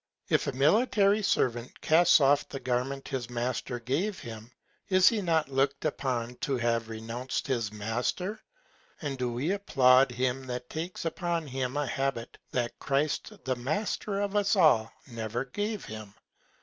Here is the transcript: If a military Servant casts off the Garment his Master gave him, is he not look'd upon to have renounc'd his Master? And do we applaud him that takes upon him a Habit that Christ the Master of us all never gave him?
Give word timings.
If 0.29 0.47
a 0.47 0.51
military 0.51 1.21
Servant 1.21 1.79
casts 1.79 2.19
off 2.21 2.49
the 2.49 2.59
Garment 2.59 3.07
his 3.09 3.29
Master 3.29 3.79
gave 3.79 4.17
him, 4.17 4.49
is 4.89 5.07
he 5.09 5.21
not 5.21 5.47
look'd 5.49 5.85
upon 5.85 6.37
to 6.37 6.57
have 6.57 6.87
renounc'd 6.89 7.45
his 7.45 7.71
Master? 7.71 8.41
And 9.03 9.15
do 9.15 9.31
we 9.31 9.51
applaud 9.51 10.11
him 10.13 10.47
that 10.47 10.71
takes 10.71 11.05
upon 11.05 11.45
him 11.45 11.77
a 11.77 11.85
Habit 11.85 12.39
that 12.49 12.79
Christ 12.79 13.45
the 13.45 13.55
Master 13.55 14.19
of 14.21 14.35
us 14.35 14.55
all 14.55 14.91
never 15.05 15.45
gave 15.45 15.85
him? 15.85 16.15